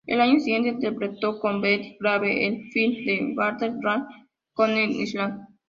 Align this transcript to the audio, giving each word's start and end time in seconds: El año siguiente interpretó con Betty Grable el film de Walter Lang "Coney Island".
El 0.07 0.19
año 0.19 0.39
siguiente 0.39 0.69
interpretó 0.69 1.39
con 1.39 1.61
Betty 1.61 1.97
Grable 1.99 2.47
el 2.47 2.71
film 2.71 3.05
de 3.05 3.35
Walter 3.37 3.71
Lang 3.83 4.03
"Coney 4.55 4.99
Island". 4.99 5.45